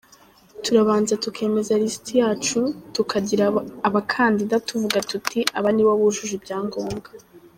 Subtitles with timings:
[0.63, 2.59] Turabanza tukemeza lisiti yacu,
[2.95, 3.43] tukagira
[3.87, 7.09] abakandida tuvuga duti ‘aba nibo bujuje ibyangombwa.